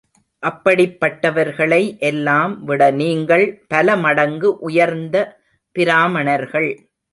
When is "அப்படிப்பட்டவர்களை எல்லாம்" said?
0.43-2.67